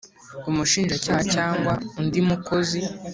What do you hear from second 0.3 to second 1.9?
umushinjacyaha cyangwa